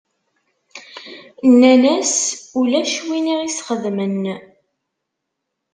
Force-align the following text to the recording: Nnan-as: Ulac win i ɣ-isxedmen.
Nnan-as: 1.49 2.13
Ulac 2.59 2.93
win 3.07 3.25
i 3.33 3.35
ɣ-isxedmen. 3.39 4.23